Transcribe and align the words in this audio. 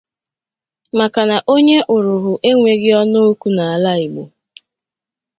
maka 0.97 1.21
na 1.29 1.37
onye 1.53 1.77
ụrụhụ 1.95 2.31
enweghị 2.49 2.91
ọnụ 3.01 3.19
okwu 3.29 3.47
n'ala 3.55 3.91
Igbo 4.05 4.23